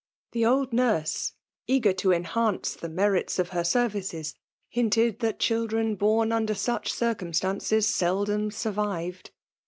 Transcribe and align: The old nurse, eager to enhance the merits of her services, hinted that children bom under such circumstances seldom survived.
The 0.31 0.47
old 0.47 0.73
nurse, 0.73 1.33
eager 1.67 1.93
to 1.93 2.11
enhance 2.11 2.73
the 2.73 2.89
merits 2.89 3.37
of 3.37 3.49
her 3.49 3.63
services, 3.63 4.33
hinted 4.67 5.19
that 5.19 5.37
children 5.37 5.93
bom 5.93 6.31
under 6.31 6.55
such 6.55 6.91
circumstances 6.91 7.85
seldom 7.85 8.49
survived. 8.49 9.29